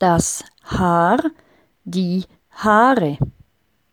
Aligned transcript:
das 0.00 0.42
Haar, 0.64 1.22
die 1.84 2.24
Haare. 2.50 3.18